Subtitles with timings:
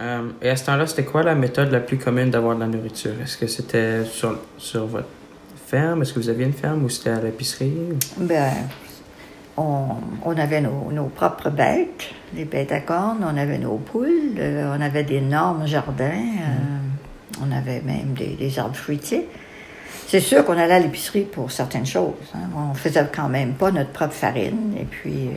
[0.00, 2.66] Euh, et à ce temps-là, c'était quoi la méthode la plus commune d'avoir de la
[2.66, 3.12] nourriture?
[3.22, 5.08] Est-ce que c'était sur, sur votre
[5.66, 6.02] ferme?
[6.02, 7.72] Est-ce que vous aviez une ferme ou c'était à l'épicerie?
[8.16, 8.52] Ben,
[9.56, 9.86] on,
[10.24, 14.72] on avait nos, nos propres bêtes, les bêtes à cornes, on avait nos poules, euh,
[14.76, 19.28] on avait d'énormes jardins, euh, on avait même des, des arbres fruitiers.
[20.06, 22.14] C'est sûr qu'on allait à l'épicerie pour certaines choses.
[22.34, 22.48] hein.
[22.56, 25.30] On faisait quand même pas notre propre farine et puis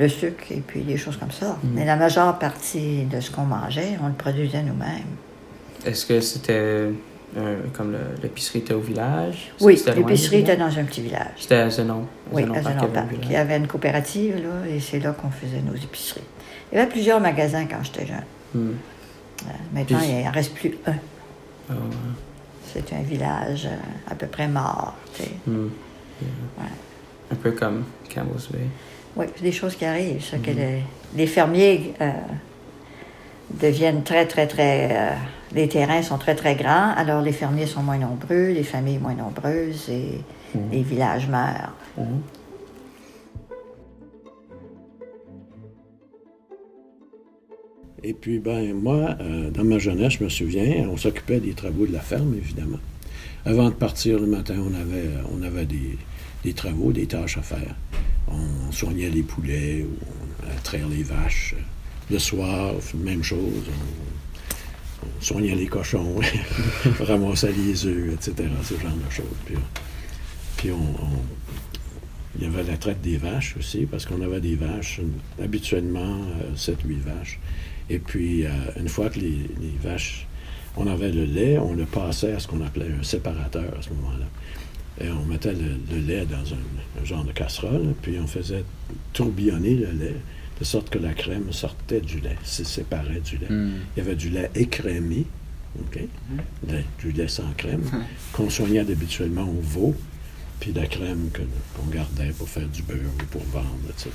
[0.00, 1.56] le sucre et puis des choses comme ça.
[1.74, 5.12] Mais la majeure partie de ce qu'on mangeait, on le produisait nous-mêmes.
[5.84, 6.88] Est-ce que c'était
[7.36, 9.52] euh, comme l'épicerie était au village?
[9.60, 11.32] Oui, l'épicerie était dans un petit village.
[11.38, 12.06] C'était à Zenon.
[12.32, 13.08] Oui, Zenon à Zenon Park.
[13.22, 16.22] Il y avait une coopérative, là, et c'est là qu'on faisait nos épiceries.
[16.72, 18.24] Il y avait plusieurs magasins quand j'étais jeune.
[18.54, 18.70] Hmm.
[19.42, 20.94] Euh, Maintenant, Puis- il n'en reste plus un.
[21.68, 21.78] Ah, ouais.
[22.72, 24.94] C'est un village euh, à peu près mort.
[25.14, 25.30] tu sais.
[25.46, 26.64] Ouais.
[27.32, 28.66] Un peu comme Campbell's Bay.
[29.16, 30.22] Oui, c'est des choses qui arrivent.
[30.24, 30.42] ça, Mhm.
[30.42, 30.82] que les,
[31.16, 32.10] les fermiers euh,
[33.60, 34.88] deviennent très, très, très.
[34.92, 35.10] euh,
[35.52, 39.14] les terrains sont très, très grands, alors les fermiers sont moins nombreux, les familles moins
[39.14, 40.20] nombreuses et
[40.54, 40.70] Mhm.
[40.72, 41.72] les villages meurent.
[41.98, 42.20] Mhm.
[48.02, 51.86] Et puis, ben, moi, euh, dans ma jeunesse, je me souviens, on s'occupait des travaux
[51.86, 52.78] de la ferme, évidemment.
[53.44, 55.98] Avant de partir le matin, on avait, on avait des,
[56.44, 57.74] des travaux, des tâches à faire.
[58.30, 59.96] On soignait les poulets, ou
[60.44, 61.54] on traire les vaches.
[62.10, 63.64] Le soir, même chose.
[63.68, 66.16] On, on soignait les cochons,
[67.00, 69.56] ramassait les œufs, etc., ce genre de choses.
[70.56, 71.22] Puis, on, on-
[72.38, 76.18] il y avait la traite des vaches aussi, parce qu'on avait des vaches, euh, habituellement
[76.56, 77.40] 7-8 vaches.
[77.90, 79.46] Et puis, euh, une fois que les
[79.82, 80.26] vaches,
[80.76, 83.88] on avait le lait, on le passait à ce qu'on appelait un séparateur à ce
[83.90, 84.26] moment-là.
[85.02, 88.64] Et on mettait le, le lait dans un, un genre de casserole, puis on faisait
[89.12, 90.16] tourbillonner le lait,
[90.58, 93.48] de sorte que la crème sortait du lait, se séparait du lait.
[93.48, 93.72] Hmm.
[93.96, 95.24] Il y avait du lait écrémé,
[95.78, 96.00] OK?
[96.68, 97.82] Lait- du lait sans crème,
[98.32, 99.94] qu'on soignait habituellement au veau,
[100.58, 104.10] puis la crème qu'on gardait pour faire du beurre ou pour vendre, etc.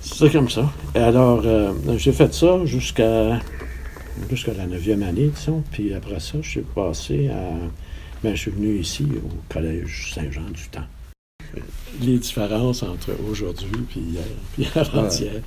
[0.00, 0.72] C'est comme ça.
[0.94, 3.40] Et alors, euh, j'ai fait ça jusqu'à
[4.30, 7.50] jusqu'à la neuvième année, disons, puis après ça, je suis passé à...
[8.22, 10.86] Ben, je suis venu ici, au Collège Saint-Jean du Temps.
[12.02, 15.40] Les différences entre aujourd'hui puis hier, puis avant-hier.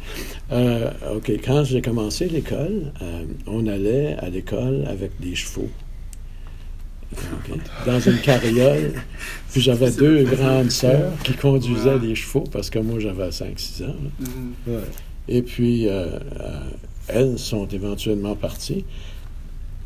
[0.51, 5.69] Euh, OK, quand j'ai commencé l'école, euh, on allait à l'école avec des chevaux.
[7.85, 8.93] Dans une carriole.
[9.51, 13.87] Puis j'avais deux grandes sœurs qui conduisaient les chevaux parce que moi j'avais 5-6 ans.
[13.87, 14.73] là.
[14.73, 14.83] Ouais.
[15.27, 16.59] Et puis, euh, euh,
[17.07, 18.85] elles sont éventuellement parties.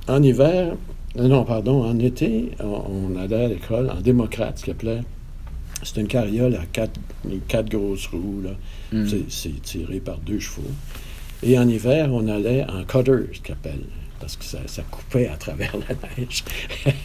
[0.08, 0.76] En hiver,
[1.18, 5.02] euh, non, pardon, en été, on, on allait à l'école en démocrate, ce qu'on appelait.
[5.84, 7.00] C'est une carriole à quatre,
[7.48, 8.52] quatre grosses roues, là.
[8.92, 9.06] Hmm.
[9.30, 10.64] C'est- tiré par deux chevaux.
[11.44, 13.82] Et en hiver, on allait en cutter, ce qu'on appelle,
[14.20, 16.44] parce que ça, ça coupait à travers la neige.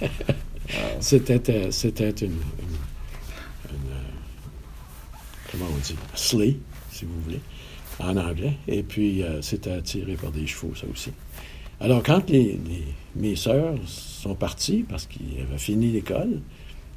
[1.00, 5.16] C'était euh, c'était une, une- une, euh,
[5.50, 6.59] comment on dit, sleigh,
[6.92, 7.41] si vous voulez,
[7.98, 8.54] en anglais.
[8.69, 11.10] Et puis, euh, c'était tiré par des chevaux, ça aussi.
[11.80, 12.22] Alors, quand
[13.16, 16.41] mes sœurs sont parties, parce qu'ils avaient fini l'école,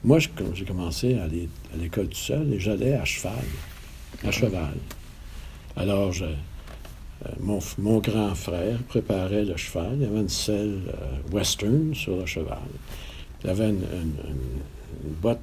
[0.04, 3.34] moi, j'ai commencé à aller à l'école tout seul, et j'allais à cheval,
[4.26, 4.74] à cheval.
[5.78, 9.96] Alors, euh, mon, grand frère préparait le cheval.
[10.02, 12.58] Il avait une selle euh, western sur le cheval.
[13.44, 14.14] Il avait une, une-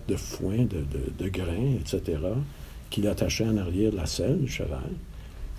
[0.09, 2.19] de foin, de, de- de grains, etc.,
[2.91, 4.91] qu'il attachait en arrière de la selle du cheval.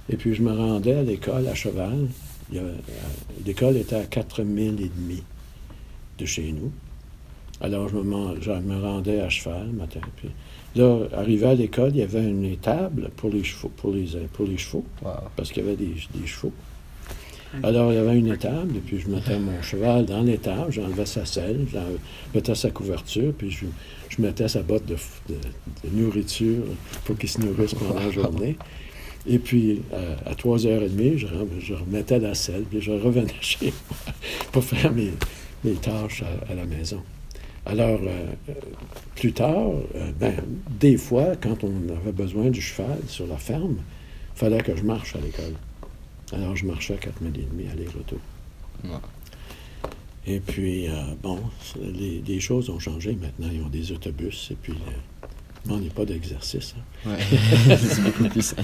[0.09, 2.07] Et puis, je me rendais à l'école à cheval.
[2.55, 2.73] Euh,
[3.45, 5.23] L'école était à 4 milles et demi
[6.19, 6.71] de chez nous.
[7.61, 9.99] Alors, je me, man- je me rendais à cheval le matin.
[10.17, 10.29] Puis
[10.75, 13.69] là, arrivé à l'école, il y avait une étable pour les chevaux.
[13.77, 15.11] Pour les, pour les chevaux Wow.
[15.35, 16.51] parce qu'il y avait des, des chevaux.
[17.63, 21.05] Alors, il y avait une étable, et puis je mettais mon cheval dans l'étable, j'enlevais
[21.05, 21.77] sa selle, je
[22.33, 23.65] mettais sa couverture, puis je,
[24.07, 25.35] je mettais sa botte de, f- de-
[25.89, 26.63] de nourriture
[27.03, 28.55] pour qu'il se nourrisse pendant la journée.
[29.27, 33.67] Et puis, euh, à 3h30, je, rem- je remettais la selle, puis je revenais chez
[33.89, 34.13] moi
[34.51, 35.11] pour faire mes,
[35.63, 37.01] mes tâches à, à la maison.
[37.65, 38.53] Alors, euh, euh,
[39.15, 40.33] plus tard, euh, ben,
[40.79, 43.77] des fois, quand on avait besoin du cheval sur la ferme,
[44.35, 45.53] il fallait que je marche à l'école.
[46.33, 48.17] Alors, je marchais à 4 000 et demi aller-retour.
[48.83, 48.89] Ouais.
[50.25, 50.91] Et puis, euh,
[51.21, 51.39] bon,
[51.79, 53.49] les, les choses ont changé maintenant.
[53.53, 54.73] Ils ont des autobus et puis,
[55.67, 56.73] n'y a pas d'exercice.
[57.05, 57.09] hein.
[57.11, 57.19] Ouais.
[57.77, 58.63] c'est beaucoup plus simple.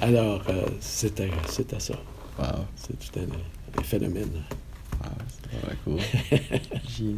[0.00, 1.94] Alors, euh, c'était c'était ça.
[2.38, 2.64] Wow.
[2.76, 4.30] C'est tout un, un phénomène.
[5.02, 6.00] Wow, c'est vraiment cool.
[6.88, 7.16] Jeez.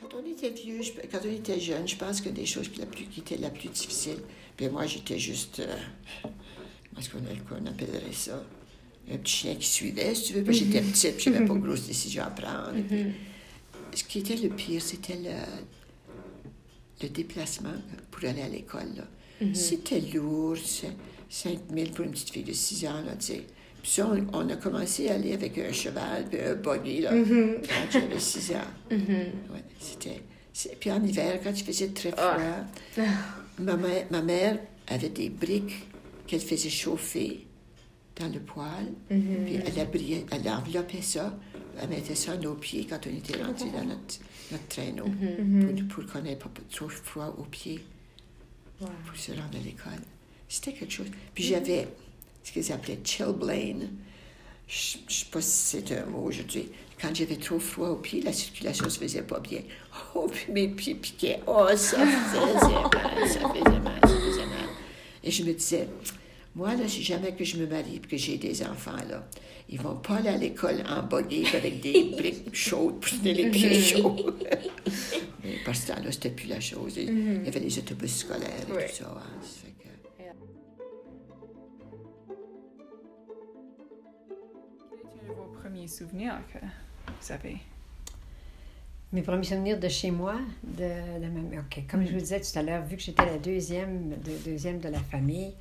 [0.00, 2.80] quand on était vieux, je- quand on était jeune, je pense que des choses qui,
[2.80, 4.18] la plus, qui étaient la plus difficile,
[4.56, 5.76] puis moi, j'étais juste, euh,
[6.22, 7.20] comment est-ce qu'on
[7.56, 8.42] qu'on appellerait ça?
[9.10, 11.86] Un petit chien qui suivait, si tu veux, j'étais petite, puis j'avais pas de grosses
[11.86, 12.72] décisions à prendre.
[12.88, 12.98] puis,
[13.94, 15.30] ce qui était le pire, c'était le,
[17.02, 17.74] le déplacement
[18.10, 19.04] pour aller à l'école.
[19.54, 20.92] C'était lourd, c'est
[21.28, 23.42] 5 000 pour une petite fille de 6 ans, là, tu sais.
[23.82, 27.10] Puis ça, on, on a commencé à aller avec un cheval, puis un buggy, là,
[27.12, 28.70] quand j'avais 6 ans.
[29.52, 30.22] Ouais, c'était...
[30.52, 32.36] c'est- Puis en hiver, quand il faisait très froid,
[33.58, 35.86] ma, mère, ma mère avait des briques
[36.28, 37.46] qu'elle faisait chauffer
[38.26, 41.36] dans le poêle, puis elle, abriait- elle enveloppait ça,
[41.80, 44.18] elle mettait ça à nos pieds quand on était rentrés dans notre,
[44.50, 45.04] notre traîneau,
[45.86, 47.80] pour, pour qu'on n'ait pas trop froid aux pieds,
[48.78, 49.92] pour se rendre à l'école.
[50.48, 51.06] C'était quelque chose.
[51.34, 51.88] Puis j'avais
[52.44, 53.78] ce qu'ils appelaient chilblain.
[54.68, 55.50] Je ne sais pas si
[55.84, 56.68] c'est un mot aujourd'hui.
[57.00, 59.60] Quand j'avais trop froid aux pieds, la circulation ne se faisait pas bien.
[60.14, 61.40] Oh, puis mes pieds piquaient.
[61.46, 64.68] Oh, ça faisait mal, ça faisait mal, ça faisait mal.
[65.24, 65.88] Et je me disais,
[66.54, 69.26] moi, là, si jamais que je me marie et que j'ai des enfants, là,
[69.68, 73.50] ils vont pas aller à l'école en buggy avec des briques chaudes pour tenir les
[73.50, 74.16] pieds chauds.
[75.44, 76.96] Mais par ce temps-là, c'était plus la chose.
[76.98, 79.14] Il y avait les autobus scolaires et tout ça.
[79.16, 79.40] hein.
[79.42, 79.88] Ça fait que-
[84.90, 87.56] Quels étaient vos premiers souvenirs que vous avez?
[89.12, 91.82] Mes premiers souvenirs de chez moi, de, de ma OK.
[91.90, 94.88] Comme je vous disais tout à l'heure, vu que j'étais la deuxième de, deuxième de
[94.88, 95.52] la famille,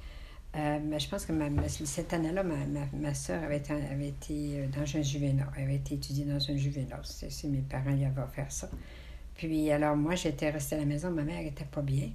[0.53, 4.09] euh, mais je pense que ma, cette année-là, ma, ma, ma soeur avait été, avait
[4.09, 5.49] été euh, dans un juvénat.
[5.55, 6.99] Elle avait été étudiée dans un juvénat.
[7.03, 8.69] C'est mes parents lui avaient offert ça.
[9.35, 11.09] Puis alors, moi, j'étais restée à la maison.
[11.09, 12.09] Ma mère n'était pas bien.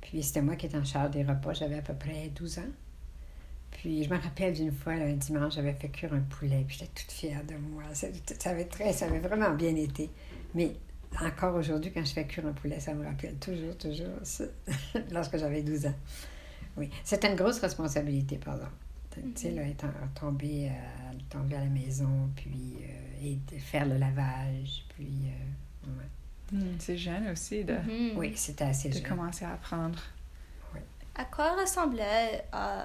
[0.00, 1.52] Puis c'était moi qui étais en charge des repas.
[1.52, 2.72] J'avais à peu près 12 ans.
[3.72, 6.92] Puis je me rappelle d'une fois, un dimanche, j'avais fait cuire un poulet, puis j'étais
[6.94, 7.82] toute fière de moi.
[7.92, 8.06] Ça,
[8.38, 10.10] ça avait très, ça avait vraiment bien été.
[10.54, 10.76] Mais
[11.20, 14.14] encore aujourd'hui, quand je fais cuire un poulet, ça me rappelle toujours, toujours
[15.10, 15.94] lorsque j'avais 12 ans.
[16.76, 18.66] Oui, c'était une grosse responsabilité, pardon.
[19.12, 19.62] Tu sais, là,
[20.18, 25.08] tombé, euh, tomber à la maison, puis euh, et de faire le lavage, puis...
[25.86, 26.04] euh, ouais.
[26.58, 28.16] Hmm, C'est jeune aussi de, Mhm.
[28.18, 29.02] Oui, c'était assez de jeune.
[29.04, 30.00] commencer à apprendre.
[31.16, 32.84] À quoi ressemblait euh,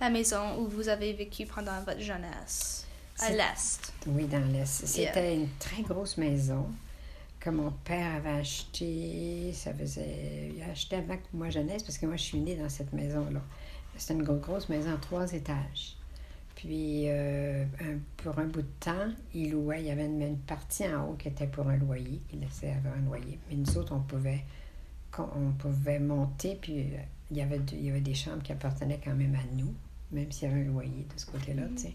[0.00, 2.86] la maison où vous avez vécu pendant votre jeunesse?
[3.18, 3.92] À l'Est.
[4.06, 4.86] Oui, dans l'Est.
[4.86, 5.32] C'était Yeah.
[5.34, 6.66] une très grosse maison
[7.40, 9.52] que mon père avait acheté.
[9.54, 10.52] Ça faisait.
[10.56, 12.68] Il a acheté avant que moi je naisse, parce que moi je suis née dans
[12.68, 13.40] cette maison-là.
[13.96, 15.96] C'était une gro- grosse maison trois étages.
[16.54, 19.80] Puis, euh, un- pour un bout de temps, il louait.
[19.80, 22.20] Il y avait une, une partie en haut qui était pour un loyer.
[22.32, 23.38] Il laissait avoir un loyer.
[23.48, 24.44] Mais nous autres, on pouvait,
[25.18, 26.58] on pouvait monter.
[26.60, 26.98] Puis, euh,
[27.30, 29.72] il y, avait, il y avait des chambres qui appartenaient quand même à nous,
[30.12, 31.94] même s'il y avait un loyer de ce côté-là, tu sais.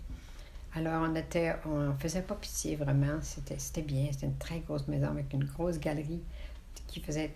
[0.76, 3.20] Alors, on était, on faisait pas pitié vraiment.
[3.22, 4.08] C'était, c'était bien.
[4.12, 6.22] C'était une très grosse maison avec une grosse galerie
[6.88, 7.34] qui faisait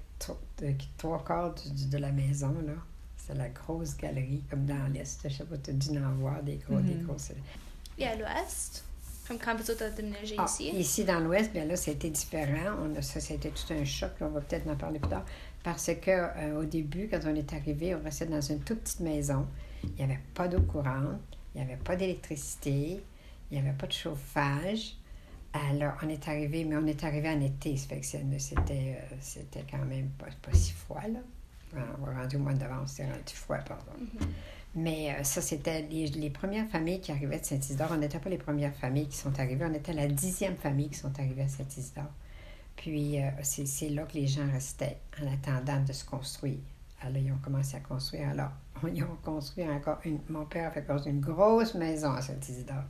[0.97, 2.74] trois quarts de la maison, là.
[3.18, 5.21] C'était la grosse galerie, comme dans l'Est.
[5.24, 7.06] Je sais pas, tu as dû en voir des gros, des Mhm.
[7.06, 7.31] grosses.
[7.97, 8.83] Et à l'Ouest?
[9.27, 10.69] Comme quand vous êtes déménagé Ah, ici?
[10.71, 12.75] ici, dans l'Ouest, bien là, c'était différent.
[12.81, 14.12] On a, ça, c'était tout un choc.
[14.19, 15.24] là, on va peut-être en parler plus tard.
[15.63, 19.01] Parce que euh, au début, quand on est arrivé, on restait dans une toute petite
[19.01, 19.45] maison.
[19.83, 21.19] Il n'y avait pas d'eau courante,
[21.53, 23.03] il n'y avait pas d'électricité,
[23.51, 24.95] il n'y avait pas de chauffage.
[25.53, 28.99] Alors, on est arrivé, mais on est arrivé en été, ça fait que c'est- c'était,
[29.01, 31.19] euh, c'était quand même pas, pas si froid, là.
[32.01, 33.91] On va rendu au mois de novembre, c'était rendu froid, pardon.
[34.75, 37.89] Mais euh, ça, c'était les, les premières familles qui arrivaient de Saint-Isidore.
[37.91, 40.97] On n'était pas les premières familles qui sont arrivées, on était la dixième famille qui
[40.99, 42.11] sont arrivées à Saint-Isidore.
[42.75, 46.59] Puis, euh, c'est c'est là que les gens restaient en attendant de se construire.
[47.01, 48.29] Alors, ils ont commencé à construire.
[48.29, 48.51] Alors,
[48.94, 50.19] ils ont construit encore une.
[50.29, 52.83] Mon père a fait construire une grosse maison à Saint-Isidore.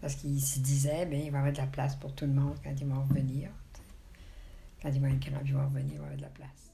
[0.00, 2.32] Parce qu'il se disait, bien, il va y avoir de la place pour tout le
[2.32, 3.50] monde quand ils vont revenir.
[4.80, 6.72] Quand ils vont être grands, ils vont revenir, il va y avoir de la place.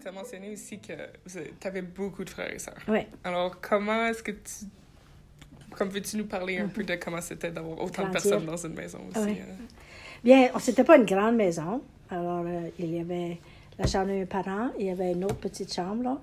[0.00, 0.92] Tu as mentionné aussi que
[1.26, 2.78] tu avais beaucoup de frères et sœurs.
[2.88, 3.00] Oui.
[3.24, 4.66] Alors, comment est-ce que tu.
[5.70, 8.74] Comme veux-tu nous parler un peu de comment c'était d'avoir autant de personnes dans une
[8.74, 9.24] maison aussi?
[9.24, 9.38] Oui.
[9.40, 9.54] hein?
[10.24, 11.82] Bien, c'était pas une grande maison.
[12.10, 13.38] Alors, euh, il y avait
[13.78, 16.20] la chambre de mes parents, il y avait une autre petite chambre, là.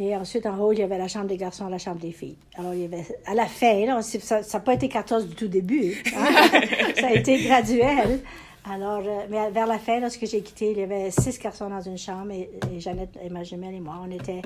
[0.00, 2.36] Et ensuite, en haut, il y avait la chambre des garçons, la chambre des filles.
[2.54, 5.48] Alors, il y avait, à la fin, là, ça n'a pas été 14 du tout
[5.48, 6.00] début.
[6.16, 6.60] hein.
[7.00, 8.20] ça a été graduel.
[8.64, 11.80] Alors, euh, mais vers la fin, lorsque j'ai quitté, il y avait six garçons dans
[11.80, 14.42] une chambre et, et Jeannette et ma jumelle et moi, on était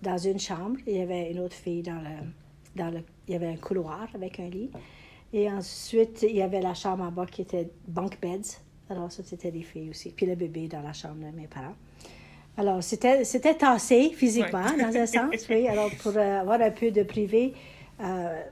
[0.00, 0.78] dans une chambre.
[0.86, 2.26] Il y avait une autre fille dans le,
[2.74, 3.00] dans le...
[3.28, 4.70] Il y avait un couloir avec un lit.
[5.34, 8.56] Et ensuite, il y avait la chambre en bas qui était bunk beds.
[8.88, 10.10] Alors, ça, c'était des filles aussi.
[10.10, 11.76] Puis le bébé dans la chambre de mes parents.
[12.60, 15.66] Alors, c'était, c'était tassé physiquement, dans un sens, oui.
[15.66, 17.54] Alors, pour euh, avoir un peu de privé,
[18.02, 18.42] euh,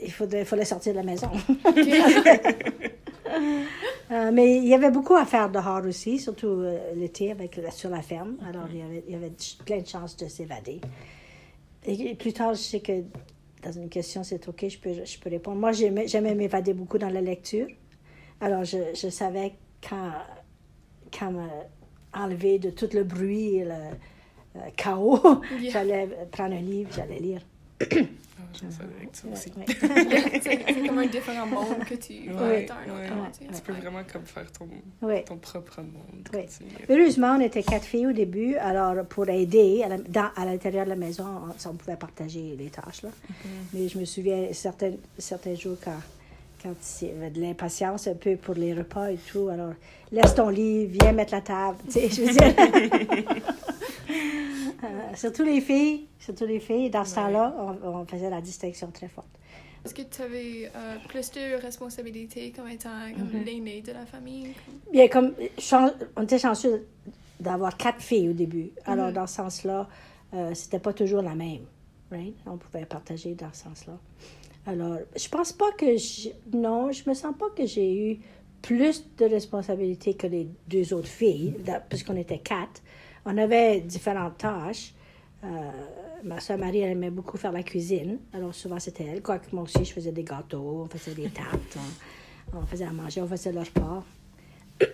[0.00, 1.30] il faudrait, fallait sortir de la maison.
[4.10, 6.64] Euh, mais il y avait beaucoup à faire dehors aussi, surtout
[6.96, 8.38] l'été avec sur la ferme.
[8.48, 9.32] Alors, il y avait, il y avait
[9.66, 10.80] plein de chances de s'évader.
[11.84, 13.02] Et, et plus tard, je sais que
[13.62, 15.58] dans une question, c'est OK, je peux, je peux répondre.
[15.58, 17.66] Moi, j'aimais j'aimais m'évader beaucoup dans la lecture.
[18.40, 19.52] Alors, je, je savais
[19.86, 20.12] quand,
[21.12, 21.30] quand
[22.14, 23.70] me enlever de tout le bruit et le
[24.56, 25.20] euh, chaos,
[25.60, 25.70] Yeah.
[25.72, 27.40] j'allais prendre un livre, j'allais lire.
[27.80, 29.52] Ça aussi.
[29.56, 29.64] Ouais.
[30.42, 34.66] c'est c'est comme un différent monde que tu Ouais, tu peux vraiment comme faire ton,
[35.06, 35.22] Ouais.
[35.24, 36.28] ton propre monde.
[36.88, 40.86] Heureusement, on était quatre filles au début, alors pour aider à la- dans- à l'intérieur
[40.86, 43.02] de la maison, on, on pouvait partager les tâches.
[43.02, 43.10] Là.
[43.74, 46.00] Mais je me souviens certains, certains jours quand,
[46.62, 49.72] quand il y avait de l'impatience un peu pour les repas et tout, alors
[50.12, 51.78] laisse ton lit, viens mettre la table.
[51.86, 53.24] tu sais, je veux dire.
[54.84, 58.90] Euh, surtout les filles, surtout les filles, dans ce temps-là, on, on faisait la distinction
[58.92, 59.26] très forte.
[59.84, 63.44] Est-ce que tu avais euh, plus de responsabilités comme étant comme Mhm.
[63.44, 64.48] l'aîné de la famille?
[64.92, 65.34] Bien, comme
[66.16, 66.86] on était chanceux
[67.40, 68.70] d'avoir quatre filles au début.
[68.86, 69.14] Alors, Mhm.
[69.14, 69.88] dans ce sens-là,
[70.34, 71.64] euh, c'était pas toujours la même.
[72.10, 72.36] Right?
[72.46, 73.98] On pouvait partager dans ce sens-là.
[74.68, 75.96] Alors, je pense pas que.
[75.96, 78.18] j'ai- Non, je me sens pas que j'ai eu
[78.60, 81.54] plus de responsabilités que les deux autres filles,
[81.88, 82.82] puisqu'on était quatre.
[83.24, 84.92] On avait différentes tâches.
[85.44, 85.48] Euh,
[86.22, 88.18] ma soeur Marie, elle aimait beaucoup faire la cuisine.
[88.34, 89.22] Alors, souvent, c'était elle.
[89.22, 91.78] Quoique moi aussi, je faisais des gâteaux, on faisait des tartes,
[92.52, 94.04] on, faisait à manger, on faisait le repas.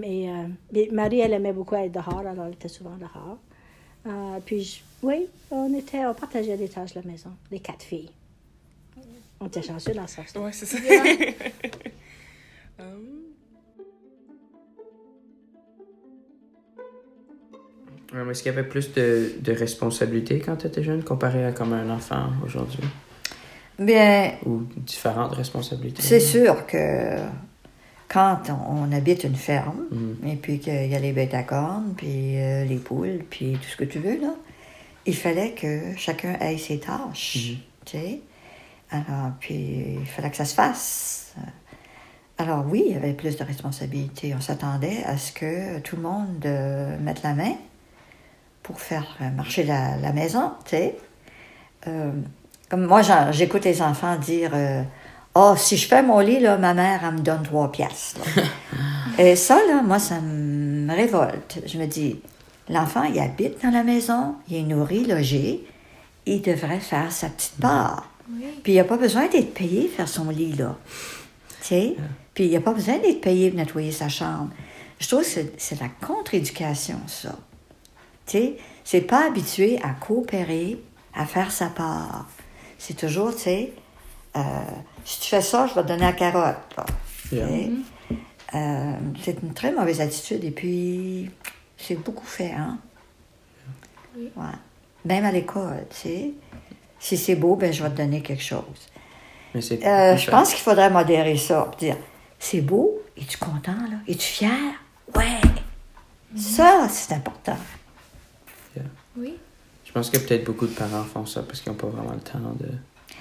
[0.00, 3.38] mais, euh, mais Marie, elle aimait beaucoup être dehors, alors elle était souvent dehors.
[4.06, 7.82] Euh, puis, je- oui, on était, on partageait les tâches de la maison, les quatre
[7.82, 8.10] filles.
[9.40, 10.22] On était chanceux dans ça.
[10.36, 10.78] Ouais, c'est ça.
[10.88, 11.04] Yeah.
[12.78, 13.06] Hum,
[18.12, 21.44] Ouais, mais Est-ce qu'il y avait plus de, de responsabilités quand tu étais jeune comparé
[21.44, 22.82] à comme un enfant aujourd'hui?
[23.78, 26.02] Bien, Ou différentes responsabilités?
[26.02, 27.16] c'est sûr que
[28.08, 30.28] quand on, on habite une ferme, Mhm.
[30.28, 33.68] et puis qu'il y a les bêtes à cornes, puis euh, les poules, puis tout
[33.68, 34.34] ce que tu veux, là,
[35.06, 37.56] il fallait que chacun ait ses tâches, Mhm.
[37.84, 38.20] tu sais.
[38.90, 41.34] Alors, puis il fallait que ça se fasse.
[42.38, 44.34] Alors oui, il y avait plus de responsabilités.
[44.34, 47.54] On s'attendait à ce que tout le monde euh, mette la main
[48.62, 50.96] pour faire marcher la, la maison, tu sais.
[51.86, 52.10] Euh,
[52.68, 54.82] comme moi, j'écoute les enfants dire euh,
[55.34, 58.20] Oh, si je fais mon lit, là, ma mère, elle me donne trois piastres.
[59.18, 61.60] Et ça, là, moi, ça me révolte.
[61.66, 62.20] Je me dis
[62.68, 65.66] L'enfant, il habite dans la maison, il est nourri, logé,
[66.26, 68.09] il devrait faire sa petite part.
[68.62, 70.76] Puis il n'a pas besoin d'être payé pour faire son lit, là.
[71.62, 71.96] Tu sais?
[72.34, 74.50] Puis il n'a pas besoin d'être payé pour nettoyer sa chambre.
[74.98, 77.36] Je trouve que c'est- la contre-éducation, ça.
[78.26, 80.78] Tu sais, c'est pas habitué à coopérer,
[81.14, 82.28] à faire sa part.
[82.78, 83.72] C'est toujours, tu sais,
[84.36, 84.40] euh,
[85.04, 86.56] si tu fais ça, je vais te donner la carotte.
[87.32, 87.48] Yeah.
[87.48, 87.70] sais?
[88.54, 91.30] Euh, c'est une très mauvaise attitude et puis
[91.78, 92.78] c'est beaucoup fait, hein?
[94.16, 94.30] Oui.
[94.36, 94.44] Ouais.
[95.04, 96.30] Même à l'école, tu sais?
[97.00, 98.62] Si c'est beau, ben je vais te donner quelque chose.
[99.54, 101.70] Mais c'est Euh, je pense qu'il faudrait modérer ça.
[101.78, 101.96] Dire,
[102.38, 103.96] c'est beau, es-tu content, là?
[104.06, 104.50] Es-tu fier?
[105.16, 105.40] Ouais!
[106.36, 107.56] Ça, c'est important.
[109.18, 109.34] Oui.
[109.84, 112.20] Je pense que peut-être beaucoup de parents font ça parce qu'ils n'ont pas vraiment le
[112.20, 112.66] temps de.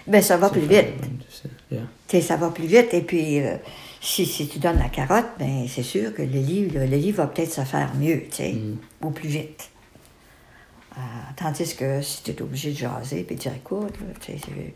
[0.06, 0.86] Ben, ça va plus vite.
[1.30, 1.50] ça.
[1.72, 1.82] Yeah.
[2.08, 2.94] Tu sais, ça va plus vite.
[2.94, 3.56] Et puis, euh,
[4.00, 7.12] si, si tu donnes la carotte, ben, c'est sûr que le lit, le, le lit
[7.12, 8.78] va peut-être se faire mieux, tu sais, Mhm.
[9.02, 9.70] ou plus vite.
[11.00, 11.02] Euh,
[11.38, 14.38] tandis que si tu es obligé de jaser puis de dire, écoute, là, tu sais,
[14.46, 14.74] c'est-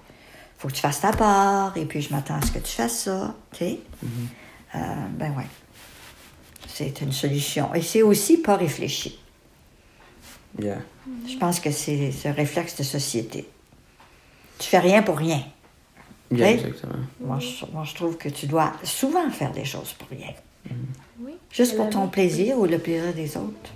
[0.57, 3.03] faut que tu fasses ta part, et puis je m'attends à ce que tu fasses
[3.03, 3.79] ça, tu sais.
[4.75, 4.79] Euh,
[5.17, 5.47] ben ouais.
[6.67, 7.73] C'est une solution.
[7.75, 9.19] Et c'est aussi pas réfléchi.
[10.59, 10.77] Yeah.
[11.27, 13.47] Je pense que c'est ce réflexe de société.
[14.59, 15.43] Tu fais rien pour rien.
[16.31, 16.53] Yeah, Oui.
[16.53, 16.93] exactement.
[17.19, 20.31] Moi je, moi, je trouve que tu dois souvent faire des choses pour rien.
[21.19, 21.33] Oui.
[21.51, 23.71] Juste pour ton plaisir ou le plaisir des autres.